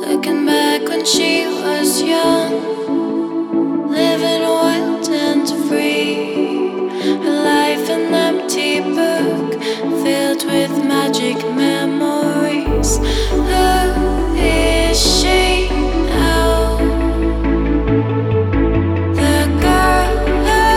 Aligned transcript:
Looking 0.00 0.46
back 0.46 0.88
when 0.88 1.04
she 1.04 1.46
was 1.46 2.02
young, 2.02 2.52
living 3.90 4.42
wild 4.42 5.08
and 5.10 5.46
free. 5.68 6.88
Her 7.24 7.42
life 7.44 7.88
an 7.90 8.14
empty 8.14 8.80
book 8.80 9.62
filled 10.02 10.44
with 10.46 10.72
magic 10.84 11.36
memories. 11.54 12.98
Who 13.30 14.34
is 14.36 14.98
she 14.98 15.68
now? 16.08 16.78
The 19.20 19.36
girl 19.60 20.16
who. 20.44 20.70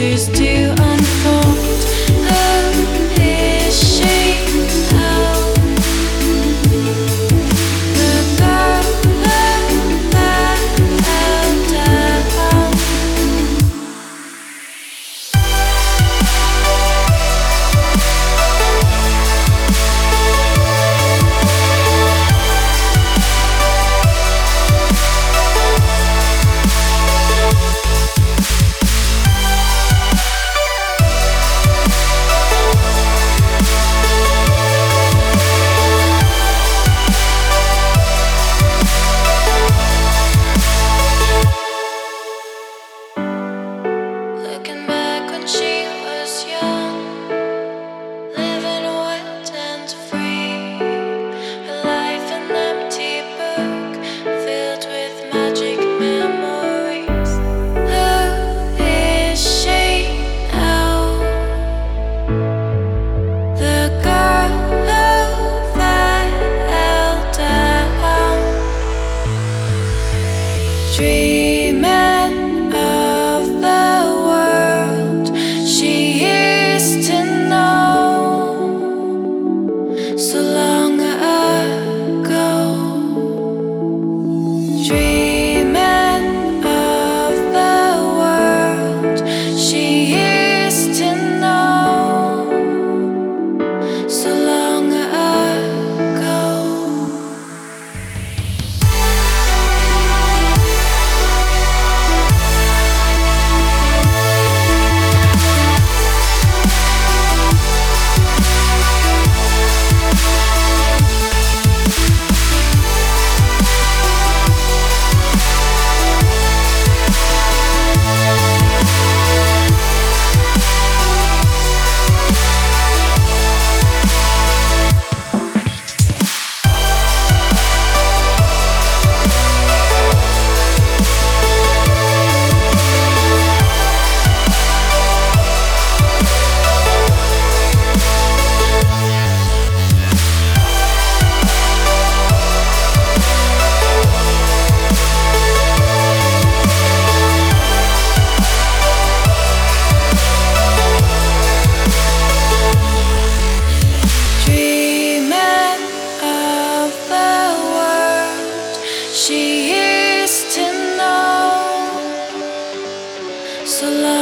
she's 0.00 0.39
street 71.00 71.29